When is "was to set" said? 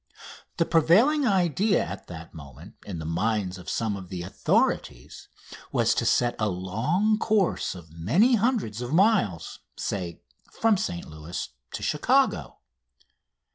5.71-6.33